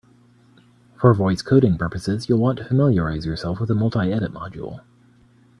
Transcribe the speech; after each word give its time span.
For 0.99 1.13
voice 1.13 1.43
coding 1.43 1.77
purposes, 1.77 2.27
you'll 2.27 2.39
want 2.39 2.57
to 2.57 2.65
familiarize 2.65 3.27
yourself 3.27 3.59
with 3.59 3.67
the 3.67 3.75
multiedit 3.75 4.29
module. 4.29 4.83